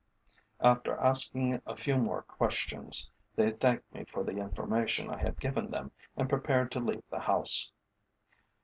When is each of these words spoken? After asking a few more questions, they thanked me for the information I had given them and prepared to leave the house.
After 0.61 0.97
asking 0.97 1.61
a 1.67 1.75
few 1.75 1.95
more 1.95 2.23
questions, 2.23 3.11
they 3.35 3.51
thanked 3.51 3.93
me 3.93 4.03
for 4.05 4.23
the 4.23 4.37
information 4.37 5.11
I 5.11 5.19
had 5.19 5.39
given 5.39 5.69
them 5.69 5.91
and 6.17 6.27
prepared 6.27 6.71
to 6.71 6.79
leave 6.79 7.03
the 7.11 7.19
house. 7.19 7.71